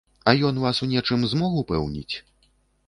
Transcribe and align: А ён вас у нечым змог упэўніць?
А 0.29 0.33
ён 0.47 0.55
вас 0.63 0.81
у 0.87 0.89
нечым 0.93 1.29
змог 1.35 1.61
упэўніць? 1.65 2.15